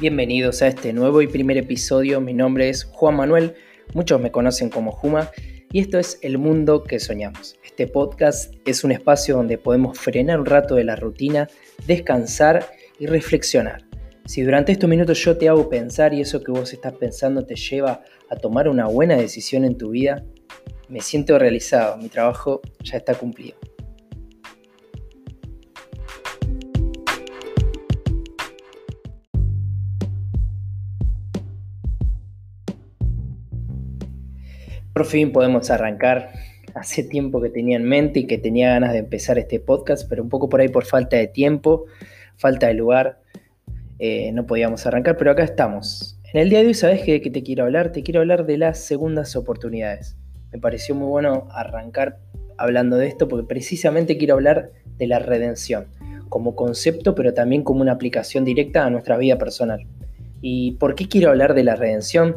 Bienvenidos 0.00 0.62
a 0.62 0.68
este 0.68 0.94
nuevo 0.94 1.20
y 1.20 1.26
primer 1.26 1.58
episodio. 1.58 2.22
Mi 2.22 2.32
nombre 2.32 2.70
es 2.70 2.84
Juan 2.84 3.16
Manuel, 3.16 3.52
muchos 3.92 4.18
me 4.18 4.30
conocen 4.30 4.70
como 4.70 4.92
Juma, 4.92 5.30
y 5.70 5.80
esto 5.80 5.98
es 5.98 6.18
El 6.22 6.38
Mundo 6.38 6.84
que 6.84 6.98
Soñamos. 6.98 7.58
Este 7.62 7.86
podcast 7.86 8.54
es 8.64 8.82
un 8.82 8.92
espacio 8.92 9.36
donde 9.36 9.58
podemos 9.58 9.98
frenar 9.98 10.40
un 10.40 10.46
rato 10.46 10.74
de 10.74 10.84
la 10.84 10.96
rutina, 10.96 11.48
descansar 11.86 12.64
y 12.98 13.08
reflexionar. 13.08 13.84
Si 14.24 14.40
durante 14.40 14.72
estos 14.72 14.88
minutos 14.88 15.22
yo 15.22 15.36
te 15.36 15.50
hago 15.50 15.68
pensar 15.68 16.14
y 16.14 16.22
eso 16.22 16.42
que 16.42 16.50
vos 16.50 16.72
estás 16.72 16.94
pensando 16.94 17.44
te 17.44 17.56
lleva 17.56 18.02
a 18.30 18.36
tomar 18.36 18.70
una 18.70 18.86
buena 18.86 19.16
decisión 19.16 19.66
en 19.66 19.76
tu 19.76 19.90
vida, 19.90 20.24
me 20.88 21.02
siento 21.02 21.38
realizado, 21.38 21.98
mi 21.98 22.08
trabajo 22.08 22.62
ya 22.82 22.96
está 22.96 23.12
cumplido. 23.14 23.58
Por 34.92 35.06
fin 35.06 35.32
podemos 35.32 35.70
arrancar. 35.70 36.32
Hace 36.74 37.02
tiempo 37.02 37.40
que 37.40 37.50
tenía 37.50 37.76
en 37.76 37.84
mente 37.84 38.20
y 38.20 38.26
que 38.26 38.38
tenía 38.38 38.70
ganas 38.70 38.92
de 38.92 38.98
empezar 38.98 39.38
este 39.38 39.58
podcast, 39.58 40.08
pero 40.08 40.22
un 40.22 40.28
poco 40.28 40.48
por 40.48 40.60
ahí 40.60 40.68
por 40.68 40.84
falta 40.84 41.16
de 41.16 41.26
tiempo, 41.26 41.86
falta 42.36 42.68
de 42.68 42.74
lugar, 42.74 43.20
eh, 43.98 44.30
no 44.32 44.46
podíamos 44.46 44.86
arrancar, 44.86 45.16
pero 45.16 45.32
acá 45.32 45.42
estamos. 45.42 46.18
En 46.32 46.40
el 46.40 46.48
día 46.48 46.60
de 46.60 46.68
hoy, 46.68 46.74
¿sabes 46.74 47.04
de 47.04 47.20
qué 47.20 47.30
te 47.30 47.42
quiero 47.42 47.64
hablar? 47.64 47.90
Te 47.90 48.04
quiero 48.04 48.20
hablar 48.20 48.46
de 48.46 48.56
las 48.56 48.78
segundas 48.78 49.34
oportunidades. 49.34 50.16
Me 50.52 50.60
pareció 50.60 50.94
muy 50.94 51.08
bueno 51.08 51.48
arrancar 51.50 52.18
hablando 52.56 52.96
de 52.96 53.08
esto 53.08 53.26
porque 53.26 53.46
precisamente 53.46 54.16
quiero 54.16 54.34
hablar 54.34 54.70
de 54.96 55.06
la 55.06 55.18
redención 55.18 55.86
como 56.28 56.54
concepto, 56.54 57.14
pero 57.14 57.34
también 57.34 57.62
como 57.62 57.80
una 57.80 57.92
aplicación 57.92 58.44
directa 58.44 58.86
a 58.86 58.90
nuestra 58.90 59.18
vida 59.18 59.36
personal. 59.36 59.86
¿Y 60.40 60.72
por 60.72 60.94
qué 60.94 61.08
quiero 61.08 61.30
hablar 61.30 61.54
de 61.54 61.64
la 61.64 61.76
redención? 61.76 62.36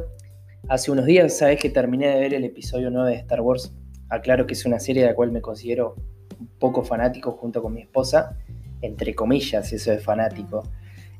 Hace 0.69 0.91
unos 0.91 1.05
días, 1.05 1.37
sabes 1.37 1.59
que 1.59 1.69
terminé 1.69 2.07
de 2.07 2.21
ver 2.21 2.33
el 2.33 2.45
episodio 2.45 2.89
9 2.89 3.11
de 3.11 3.17
Star 3.17 3.41
Wars. 3.41 3.75
Aclaro 4.07 4.47
que 4.47 4.53
es 4.53 4.65
una 4.65 4.79
serie 4.79 5.01
de 5.01 5.09
la 5.09 5.13
cual 5.13 5.29
me 5.29 5.41
considero 5.41 5.95
un 6.39 6.47
poco 6.57 6.83
fanático 6.83 7.33
junto 7.33 7.61
con 7.61 7.73
mi 7.73 7.81
esposa, 7.81 8.37
entre 8.81 9.13
comillas, 9.13 9.73
eso 9.73 9.91
es 9.91 10.01
fanático. 10.01 10.63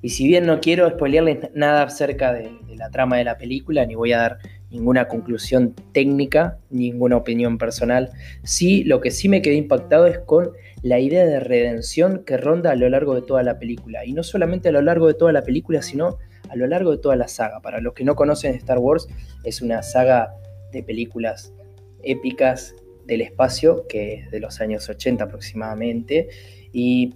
Y 0.02 0.10
si 0.10 0.28
bien 0.28 0.46
no 0.46 0.62
quiero 0.62 0.90
spoilearles 0.90 1.50
nada 1.54 1.84
acerca 1.84 2.32
de, 2.32 2.52
de, 2.68 2.78
la 2.78 2.90
trama 2.90 3.18
de 3.18 3.26
la 3.26 3.38
película, 3.38 3.86
ni 3.86 3.96
voy 3.96 4.14
a 4.14 4.20
dar 4.20 4.38
ninguna 4.72 5.10
conclusión 5.10 5.76
técnica, 5.92 6.58
ninguna 6.70 7.18
opinión 7.18 7.58
personal, 7.58 8.12
sí, 8.44 8.86
lo 8.86 9.02
que 9.02 9.12
sí 9.12 9.28
me 9.28 9.42
quedé 9.42 9.56
impactado 9.56 10.08
es 10.08 10.20
con 10.20 10.52
la 10.84 11.02
idea 11.02 11.26
de 11.26 11.42
redención 11.42 12.24
que 12.26 12.38
ronda 12.38 12.72
a 12.72 12.76
lo 12.76 12.90
largo 12.90 13.14
de 13.14 13.22
toda 13.24 13.44
la 13.44 13.60
película. 13.60 14.06
Y 14.06 14.14
no 14.14 14.24
solamente 14.24 14.70
a 14.70 14.72
lo 14.72 14.82
largo 14.82 15.08
de 15.08 15.16
toda 15.16 15.34
la 15.34 15.44
película, 15.44 15.82
sino 15.82 16.18
a 16.54 16.56
lo 16.56 16.68
largo 16.68 16.92
de 16.92 17.00
toda 17.00 17.16
la 17.16 17.28
saga. 17.28 17.60
Para 17.62 17.82
los 17.82 17.94
que 17.94 18.04
no 18.04 18.16
conocen 18.16 18.54
Star 18.56 18.78
Wars, 18.78 19.08
es 19.44 19.62
una 19.62 19.82
saga 19.82 20.36
de 20.72 20.84
películas 20.84 21.52
épicas 22.04 22.76
del 23.06 23.22
espacio, 23.22 23.88
que 23.88 24.14
es 24.14 24.32
de 24.32 24.40
los 24.40 24.62
años 24.62 24.88
80 24.88 25.24
aproximadamente, 25.24 26.30
y 26.72 27.16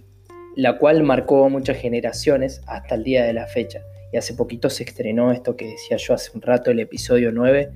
la 0.56 0.76
cual 0.78 1.04
marcó 1.04 1.48
muchas 1.48 1.76
generaciones 1.76 2.62
hasta 2.66 2.96
el 2.96 3.04
día 3.04 3.24
de 3.24 3.32
la 3.32 3.46
fecha. 3.46 3.82
Y 4.12 4.16
hace 4.16 4.34
poquito 4.34 4.70
se 4.70 4.82
estrenó 4.82 5.30
esto 5.30 5.56
que 5.56 5.66
decía 5.66 5.96
yo 5.98 6.14
hace 6.14 6.30
un 6.34 6.42
rato, 6.42 6.70
el 6.70 6.80
episodio 6.80 7.30
9. 7.30 7.70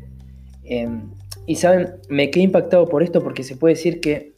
Eh, 0.65 0.89
y 1.47 1.57
saben, 1.57 1.95
me 2.09 2.31
quedé 2.31 2.45
impactado 2.45 2.89
por 2.89 3.03
esto 3.03 3.23
porque 3.23 3.45
se 3.45 3.57
puede 3.57 3.75
decir 3.75 4.01
que 4.01 4.33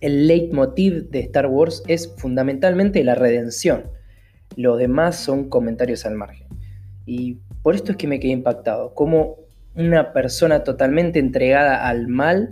el 0.00 0.26
leitmotiv 0.26 1.10
de 1.10 1.20
Star 1.20 1.46
Wars 1.46 1.82
es 1.86 2.14
fundamentalmente 2.18 3.02
la 3.02 3.14
redención. 3.14 3.90
Lo 4.56 4.76
demás 4.76 5.16
son 5.16 5.48
comentarios 5.48 6.04
al 6.04 6.16
margen. 6.16 6.49
Y 7.12 7.38
por 7.64 7.74
esto 7.74 7.90
es 7.90 7.98
que 7.98 8.06
me 8.06 8.20
quedé 8.20 8.30
impactado, 8.30 8.94
como 8.94 9.38
una 9.74 10.12
persona 10.12 10.62
totalmente 10.62 11.18
entregada 11.18 11.88
al 11.88 12.06
mal, 12.06 12.50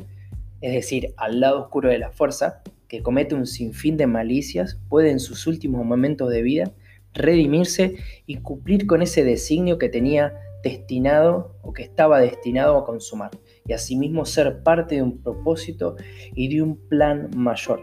es 0.61 0.73
decir, 0.73 1.15
al 1.17 1.39
lado 1.39 1.61
oscuro 1.61 1.91
de 1.91 1.99
la 2.01 2.11
fuerza, 2.11 2.61
que 2.89 3.01
comete 3.01 3.37
un 3.37 3.47
sinfín 3.47 3.97
de 3.97 4.09
malicias, 4.09 4.77
puede 4.89 5.13
en 5.13 5.21
sus 5.21 5.47
últimos 5.47 5.87
momentos 5.87 6.29
de 6.31 6.43
vida 6.43 6.73
redimirse 7.15 7.99
y 8.27 8.39
cumplir 8.39 8.89
con 8.89 9.01
ese 9.01 9.23
designio 9.23 9.79
que 9.79 9.89
tenía 9.89 10.35
destinado 10.65 11.55
o 11.63 11.73
que 11.73 11.85
estaba 11.85 12.19
destinado 12.19 12.79
a 12.79 12.85
consumar, 12.85 13.31
y 13.65 13.75
asimismo 13.75 14.25
ser 14.25 14.65
parte 14.65 14.97
de 14.97 15.03
un 15.03 15.19
propósito 15.23 15.95
y 16.35 16.53
de 16.53 16.63
un 16.63 16.77
plan 16.89 17.31
mayor. 17.37 17.81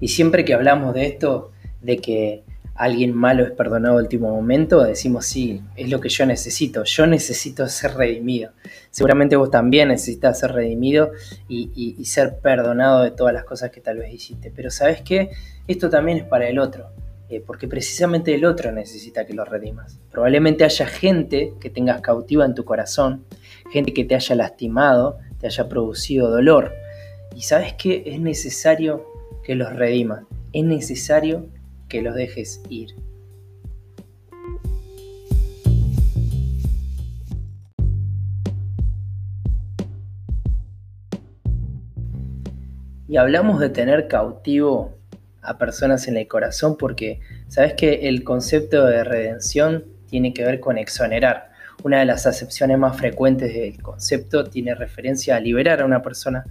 Y 0.00 0.08
siempre 0.08 0.44
que 0.44 0.54
hablamos 0.54 0.94
de 0.94 1.06
esto, 1.06 1.52
de 1.82 1.98
que 1.98 2.44
alguien 2.78 3.12
malo 3.12 3.42
es 3.42 3.50
perdonado 3.50 3.98
al 3.98 4.04
último 4.04 4.30
momento, 4.30 4.84
decimos, 4.84 5.26
sí, 5.26 5.60
es 5.76 5.90
lo 5.90 6.00
que 6.00 6.08
yo 6.08 6.24
necesito, 6.26 6.84
yo 6.84 7.06
necesito 7.08 7.68
ser 7.68 7.94
redimido. 7.94 8.52
Seguramente 8.90 9.34
vos 9.34 9.50
también 9.50 9.88
necesitas 9.88 10.38
ser 10.38 10.52
redimido 10.52 11.10
y, 11.48 12.04
ser 12.04 12.38
perdonado 12.38 13.02
de 13.02 13.10
todas 13.10 13.34
las 13.34 13.44
cosas 13.44 13.70
que 13.70 13.80
tal 13.80 13.98
vez 13.98 14.14
hiciste. 14.14 14.52
Pero 14.54 14.70
sabes 14.70 15.02
qué, 15.02 15.30
esto 15.66 15.90
también 15.90 16.18
es 16.18 16.24
para 16.24 16.48
el 16.48 16.60
otro, 16.60 16.90
eh, 17.28 17.42
porque 17.44 17.66
precisamente 17.66 18.32
el 18.32 18.44
otro 18.44 18.70
necesita 18.70 19.26
que 19.26 19.34
lo 19.34 19.44
redimas. 19.44 19.98
Probablemente 20.12 20.64
haya 20.64 20.86
gente 20.86 21.54
que 21.60 21.70
tengas 21.70 22.00
cautiva 22.00 22.44
en 22.44 22.54
tu 22.54 22.64
corazón, 22.64 23.24
gente 23.72 23.92
que 23.92 24.04
te 24.04 24.14
haya 24.14 24.36
lastimado, 24.36 25.18
te 25.40 25.48
haya 25.48 25.68
producido 25.68 26.30
dolor. 26.30 26.72
Y 27.34 27.42
sabes 27.42 27.74
qué, 27.74 28.04
es 28.06 28.20
necesario 28.20 29.04
que 29.48 29.54
los 29.54 29.74
redimas. 29.74 30.24
Es 30.52 30.62
necesario 30.62 31.46
que 31.88 32.02
los 32.02 32.14
dejes 32.14 32.60
ir. 32.68 32.90
Y 43.08 43.16
hablamos 43.16 43.58
de 43.58 43.70
tener 43.70 44.06
cautivo 44.06 44.98
a 45.40 45.56
personas 45.56 46.08
en 46.08 46.18
el 46.18 46.28
corazón 46.28 46.76
porque 46.76 47.20
sabes 47.46 47.72
que 47.72 48.06
el 48.06 48.24
concepto 48.24 48.84
de 48.84 49.02
redención 49.02 49.84
tiene 50.10 50.34
que 50.34 50.44
ver 50.44 50.60
con 50.60 50.76
exonerar. 50.76 51.52
Una 51.84 52.00
de 52.00 52.04
las 52.04 52.26
acepciones 52.26 52.76
más 52.76 52.98
frecuentes 52.98 53.54
del 53.54 53.80
concepto 53.80 54.44
tiene 54.44 54.74
referencia 54.74 55.36
a 55.36 55.40
liberar 55.40 55.80
a 55.80 55.86
una 55.86 56.02
persona. 56.02 56.44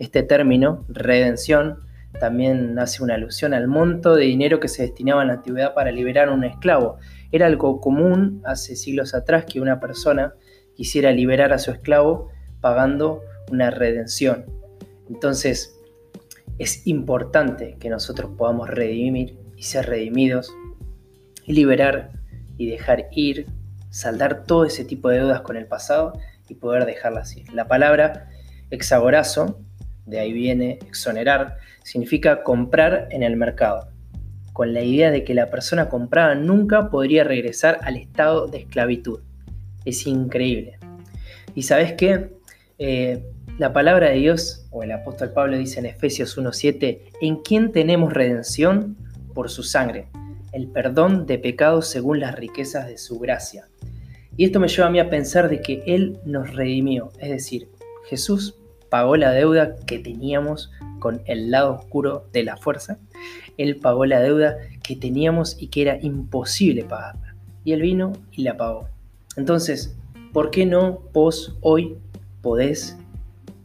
Este 0.00 0.24
término, 0.24 0.84
redención, 0.88 1.88
también 2.18 2.78
hace 2.78 3.02
una 3.02 3.14
alusión 3.14 3.54
al 3.54 3.68
monto 3.68 4.14
de 4.16 4.24
dinero 4.24 4.60
que 4.60 4.68
se 4.68 4.82
destinaba 4.82 5.22
en 5.22 5.28
la 5.28 5.34
antigüedad 5.34 5.74
para 5.74 5.92
liberar 5.92 6.28
a 6.28 6.32
un 6.32 6.44
esclavo. 6.44 6.98
Era 7.30 7.46
algo 7.46 7.80
común 7.80 8.42
hace 8.44 8.76
siglos 8.76 9.14
atrás 9.14 9.44
que 9.44 9.60
una 9.60 9.78
persona 9.80 10.34
quisiera 10.74 11.12
liberar 11.12 11.52
a 11.52 11.58
su 11.58 11.70
esclavo 11.70 12.28
pagando 12.60 13.22
una 13.50 13.70
redención. 13.70 14.44
Entonces, 15.08 15.78
es 16.58 16.86
importante 16.86 17.76
que 17.78 17.88
nosotros 17.88 18.32
podamos 18.36 18.68
redimir 18.68 19.38
y 19.56 19.62
ser 19.62 19.86
redimidos 19.86 20.52
y 21.46 21.52
liberar 21.52 22.12
y 22.58 22.68
dejar 22.68 23.08
ir, 23.12 23.46
saldar 23.90 24.44
todo 24.44 24.64
ese 24.64 24.84
tipo 24.84 25.08
de 25.08 25.18
deudas 25.18 25.40
con 25.40 25.56
el 25.56 25.66
pasado 25.66 26.12
y 26.48 26.54
poder 26.54 26.84
dejarlas 26.84 27.36
ir. 27.36 27.50
La 27.52 27.66
palabra 27.66 28.28
hexagorazo 28.70 29.60
de 30.10 30.20
ahí 30.20 30.32
viene 30.32 30.78
exonerar, 30.86 31.56
significa 31.82 32.42
comprar 32.42 33.08
en 33.10 33.22
el 33.22 33.36
mercado, 33.36 33.88
con 34.52 34.74
la 34.74 34.82
idea 34.82 35.10
de 35.10 35.24
que 35.24 35.34
la 35.34 35.50
persona 35.50 35.88
comprada 35.88 36.34
nunca 36.34 36.90
podría 36.90 37.24
regresar 37.24 37.78
al 37.82 37.96
estado 37.96 38.46
de 38.46 38.58
esclavitud. 38.58 39.20
Es 39.84 40.06
increíble. 40.06 40.78
Y 41.54 41.62
sabes 41.62 41.94
qué? 41.94 42.30
Eh, 42.78 43.24
la 43.58 43.72
palabra 43.72 44.10
de 44.10 44.16
Dios, 44.16 44.66
o 44.70 44.82
el 44.82 44.92
apóstol 44.92 45.32
Pablo 45.32 45.56
dice 45.56 45.80
en 45.80 45.86
Efesios 45.86 46.36
1.7, 46.36 47.00
en 47.20 47.36
quien 47.36 47.72
tenemos 47.72 48.12
redención 48.12 48.96
por 49.34 49.50
su 49.50 49.62
sangre, 49.62 50.08
el 50.52 50.68
perdón 50.68 51.26
de 51.26 51.38
pecados 51.38 51.88
según 51.88 52.20
las 52.20 52.34
riquezas 52.34 52.86
de 52.86 52.98
su 52.98 53.18
gracia. 53.18 53.68
Y 54.36 54.44
esto 54.46 54.60
me 54.60 54.68
lleva 54.68 54.88
a 54.88 54.90
mí 54.90 54.98
a 54.98 55.10
pensar 55.10 55.48
de 55.48 55.60
que 55.60 55.82
Él 55.86 56.18
nos 56.24 56.54
redimió, 56.54 57.12
es 57.18 57.30
decir, 57.30 57.68
Jesús 58.08 58.59
pagó 58.90 59.16
la 59.16 59.30
deuda 59.30 59.76
que 59.86 59.98
teníamos 59.98 60.70
con 60.98 61.22
el 61.24 61.50
lado 61.50 61.74
oscuro 61.74 62.26
de 62.32 62.42
la 62.44 62.56
fuerza. 62.56 62.98
Él 63.56 63.76
pagó 63.76 64.04
la 64.04 64.20
deuda 64.20 64.56
que 64.82 64.96
teníamos 64.96 65.56
y 65.58 65.68
que 65.68 65.82
era 65.82 65.98
imposible 66.00 66.84
pagarla. 66.84 67.34
Y 67.64 67.72
él 67.72 67.82
vino 67.82 68.12
y 68.32 68.42
la 68.42 68.56
pagó. 68.56 68.88
Entonces, 69.36 69.96
¿por 70.32 70.50
qué 70.50 70.66
no 70.66 71.00
vos 71.12 71.56
hoy 71.60 71.96
podés 72.42 72.96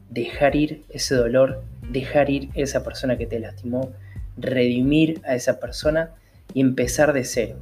dejar 0.10 0.56
ir 0.56 0.84
ese 0.90 1.16
dolor, 1.16 1.64
dejar 1.90 2.30
ir 2.30 2.50
esa 2.54 2.84
persona 2.84 3.18
que 3.18 3.26
te 3.26 3.40
lastimó, 3.40 3.92
redimir 4.38 5.22
a 5.26 5.36
esa 5.36 5.60
persona 5.60 6.12
y 6.54 6.62
empezar 6.62 7.14
de 7.14 7.26
cero? 7.26 7.58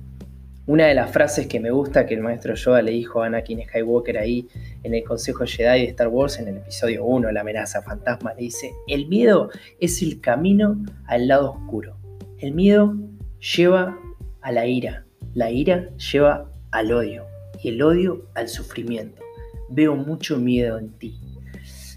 Una 0.66 0.88
de 0.88 0.96
las 0.96 1.12
frases 1.12 1.48
que 1.48 1.60
me 1.60 1.72
gusta 1.72 2.06
que 2.06 2.14
el 2.14 2.22
maestro 2.22 2.56
Yoda 2.56 2.82
le 2.82 2.92
dijo 2.92 3.22
a 3.22 3.26
Anakin 3.26 3.66
Skywalker 3.68 4.18
ahí 4.18 4.48
en 4.84 4.94
el 4.94 5.04
Consejo 5.04 5.46
Jedi 5.46 5.82
de 5.82 5.90
Star 5.90 6.08
Wars, 6.08 6.40
en 6.40 6.48
el 6.48 6.56
episodio 6.56 7.04
1, 7.04 7.34
La 7.34 7.42
amenaza 7.42 7.82
fantasma, 7.82 8.34
le 8.34 8.44
dice, 8.44 8.72
el 8.88 9.08
miedo 9.08 9.50
es 9.82 10.02
el 10.02 10.22
camino 10.22 10.82
al 11.08 11.28
lado 11.28 11.52
oscuro. 11.52 11.98
El 12.40 12.54
miedo 12.54 12.96
lleva 13.42 14.00
a 14.40 14.52
la 14.54 14.66
ira, 14.66 15.06
la 15.34 15.52
ira 15.52 15.90
lleva 15.98 16.50
al 16.72 16.94
odio 16.94 17.26
y 17.62 17.68
el 17.68 17.82
odio 17.82 18.30
al 18.34 18.48
sufrimiento. 18.48 19.22
Veo 19.70 19.98
mucho 19.98 20.38
miedo 20.38 20.80
en 20.80 20.94
ti. 20.98 21.20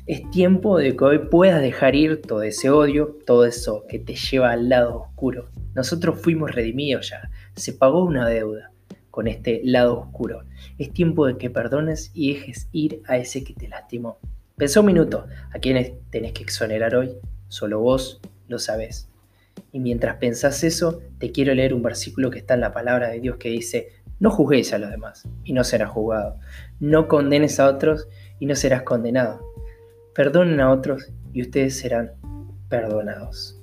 Es 0.07 0.29
tiempo 0.31 0.79
de 0.79 0.97
que 0.97 1.05
hoy 1.05 1.19
puedas 1.31 1.63
dejar 1.63 1.95
ir 1.95 2.21
todo 2.21 2.43
ese 2.43 2.71
odio, 2.71 3.17
todo 3.27 3.45
eso 3.45 3.85
que 3.89 4.01
te 4.01 4.17
lleva 4.17 4.51
al 4.51 4.69
lado 4.69 5.03
oscuro. 5.03 5.51
Nosotros 5.77 6.21
fuimos 6.21 6.53
redimidos 6.53 7.11
ya, 7.11 7.31
se 7.57 7.73
pagó 7.73 8.05
una 8.05 8.29
deuda 8.29 8.71
con 9.11 9.27
este 9.27 9.63
lado 9.65 9.99
oscuro. 9.99 10.45
Es 10.79 10.93
tiempo 10.93 11.27
de 11.27 11.39
que 11.39 11.51
perdones 11.51 12.11
y 12.15 12.35
dejes 12.35 12.69
ir 12.73 13.03
a 13.07 13.17
ese 13.17 13.43
que 13.45 13.55
te 13.55 13.67
lastimó. 13.67 14.19
Pensá 14.57 14.81
un 14.81 14.87
minuto, 14.87 15.27
¿a 15.53 15.59
quiénes 15.59 15.93
tenés 16.11 16.33
que 16.33 16.43
exonerar 16.43 16.95
hoy? 16.95 17.17
Solo 17.49 17.81
vos 17.81 18.21
lo 18.49 18.59
sabés. 18.59 19.09
Y 19.73 19.81
mientras 19.81 20.17
pensás 20.17 20.65
eso, 20.65 21.01
te 21.19 21.33
quiero 21.33 21.55
leer 21.55 21.75
un 21.75 21.83
versículo 21.83 22.31
que 22.31 22.39
está 22.39 22.55
en 22.55 22.61
la 22.61 22.73
palabra 22.73 23.09
de 23.09 23.21
Dios 23.21 23.37
que 23.39 23.49
dice, 23.49 23.89
no 24.19 24.31
juzguéis 24.31 24.73
a 24.73 24.79
los 24.79 24.91
demás 24.91 25.29
y 25.45 25.53
no 25.53 25.65
serás 25.65 25.91
juzgado. 25.91 26.39
No 26.81 27.09
condenes 27.09 27.61
a 27.61 27.69
otros 27.69 28.09
y 28.39 28.47
no 28.47 28.55
serás 28.55 28.83
condenado. 28.83 29.41
Perdonen 30.15 30.61
a 30.61 30.71
otros 30.71 31.13
y 31.33 31.43
ustedes 31.43 31.79
serán 31.79 32.13
perdonados. 32.69 33.56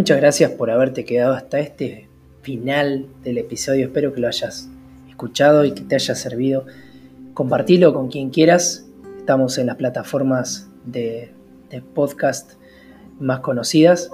Muchas 0.00 0.16
gracias 0.16 0.52
por 0.52 0.70
haberte 0.70 1.04
quedado 1.04 1.34
hasta 1.34 1.60
este 1.60 2.08
final 2.40 3.06
del 3.22 3.36
episodio. 3.36 3.84
Espero 3.84 4.14
que 4.14 4.22
lo 4.22 4.28
hayas 4.28 4.70
escuchado 5.10 5.66
y 5.66 5.72
que 5.72 5.82
te 5.82 5.94
haya 5.94 6.14
servido. 6.14 6.64
Compartilo 7.34 7.92
con 7.92 8.08
quien 8.08 8.30
quieras. 8.30 8.88
Estamos 9.18 9.58
en 9.58 9.66
las 9.66 9.76
plataformas 9.76 10.70
de, 10.86 11.34
de 11.68 11.82
podcast 11.82 12.52
más 13.18 13.40
conocidas. 13.40 14.10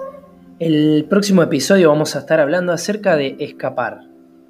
El 0.59 1.05
próximo 1.09 1.41
episodio 1.41 1.87
vamos 1.87 2.17
a 2.17 2.19
estar 2.19 2.41
hablando 2.41 2.73
acerca 2.73 3.15
de 3.15 3.37
escapar, 3.39 4.01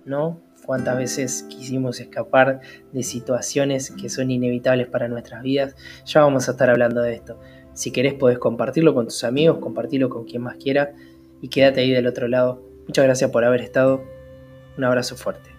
¿no? 0.05 0.41
Cuántas 0.65 0.97
veces 0.97 1.45
quisimos 1.47 1.99
escapar 1.99 2.61
de 2.91 3.03
situaciones 3.03 3.91
que 3.91 4.09
son 4.09 4.31
inevitables 4.31 4.87
para 4.87 5.07
nuestras 5.07 5.43
vidas. 5.43 5.75
Ya 6.03 6.21
vamos 6.21 6.47
a 6.47 6.53
estar 6.53 6.71
hablando 6.71 7.03
de 7.03 7.13
esto. 7.13 7.39
Si 7.73 7.91
querés 7.91 8.15
podés 8.15 8.39
compartirlo 8.39 8.95
con 8.95 9.05
tus 9.05 9.23
amigos, 9.23 9.59
compartirlo 9.59 10.09
con 10.09 10.25
quien 10.25 10.41
más 10.41 10.57
quiera 10.57 10.95
y 11.41 11.49
quédate 11.49 11.81
ahí 11.81 11.91
del 11.91 12.07
otro 12.07 12.27
lado. 12.27 12.61
Muchas 12.87 13.05
gracias 13.05 13.31
por 13.31 13.43
haber 13.43 13.61
estado. 13.61 14.03
Un 14.77 14.83
abrazo 14.83 15.15
fuerte. 15.17 15.49